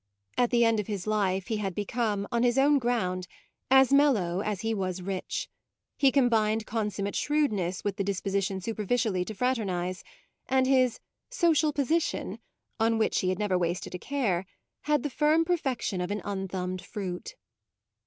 [0.35, 3.27] At the end of his life he had become, on his own ground,
[3.69, 5.47] as mellow as he was rich;
[5.95, 10.03] he combined consummate shrewdness with the disposition superficially to fraternise,
[10.49, 12.39] and his "social position,"
[12.79, 14.47] on which he had never wasted a care,
[14.85, 17.35] had the firm perfection of an unthumbed fruit.